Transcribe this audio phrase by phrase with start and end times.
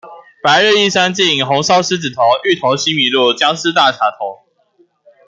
[0.41, 4.39] 白日依山盡，紅燒獅子頭，芋頭西米露，薑絲大腸頭